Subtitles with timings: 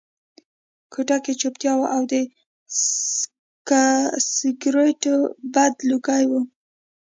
[0.93, 2.13] کوټه کې چوپتیا وه او د
[4.39, 5.15] سګرټو
[5.53, 6.41] بد لوګي وو